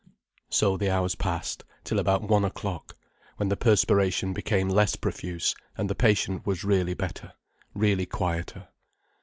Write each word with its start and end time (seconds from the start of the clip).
So 0.49 0.77
the 0.77 0.89
hours 0.89 1.13
passed, 1.13 1.63
till 1.83 1.99
about 1.99 2.23
one 2.23 2.43
o'clock, 2.43 2.97
when 3.37 3.49
the 3.49 3.55
perspiration 3.55 4.33
became 4.33 4.67
less 4.67 4.95
profuse, 4.95 5.53
and 5.77 5.91
the 5.91 5.93
patient 5.93 6.43
was 6.43 6.63
really 6.63 6.95
better, 6.95 7.33
really 7.75 8.07
quieter. 8.07 8.69